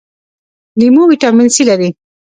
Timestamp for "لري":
1.69-1.89